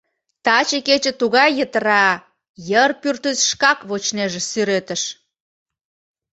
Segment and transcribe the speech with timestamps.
[0.45, 2.07] Таче кече тугай йытыра—
[2.69, 5.03] Йыр пӱртӱс шкак вочнеже сӱретыш.